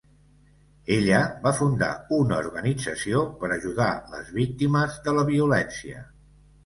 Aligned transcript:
Ella 0.93 1.17
va 1.43 1.51
fundar 1.57 1.89
una 2.17 2.39
organització 2.45 3.21
per 3.43 3.51
ajudar 3.57 3.91
les 4.15 4.33
víctimes 4.39 5.01
de 5.09 5.15
la 5.19 5.27
violència. 5.33 6.03